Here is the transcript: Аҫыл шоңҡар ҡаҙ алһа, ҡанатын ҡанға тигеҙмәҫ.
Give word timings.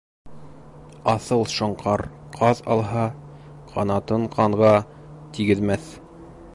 Аҫыл 1.11 1.43
шоңҡар 1.55 2.03
ҡаҙ 2.39 2.63
алһа, 2.77 3.05
ҡанатын 3.75 4.27
ҡанға 4.39 4.75
тигеҙмәҫ. 5.37 5.97